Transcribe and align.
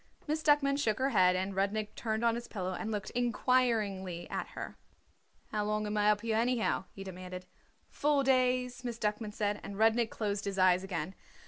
Miss 0.25 0.41
Duckman 0.41 0.79
shook 0.79 0.97
her 0.97 1.09
head, 1.11 1.35
and 1.35 1.53
Rudnik 1.53 1.93
turned 1.93 2.25
on 2.25 2.33
his 2.33 2.47
pillow 2.47 2.73
and 2.73 2.89
looked 2.89 3.11
inquiringly 3.11 4.27
at 4.31 4.47
her. 4.57 4.75
"How 5.51 5.63
long 5.63 5.85
am 5.85 5.95
I 5.95 6.09
up 6.09 6.21
here, 6.21 6.37
anyhow?" 6.37 6.85
he 6.91 7.03
demanded. 7.03 7.45
"Four 7.87 8.23
days," 8.23 8.83
Miss 8.83 8.97
Duckman 8.97 9.31
said, 9.31 9.59
and 9.61 9.75
Rudnik 9.77 10.09
closed 10.09 10.45
his 10.45 10.57
eyes 10.57 10.83
again. 10.83 11.13